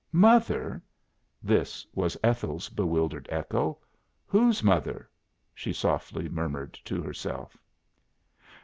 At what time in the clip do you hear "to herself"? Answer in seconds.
6.85-7.55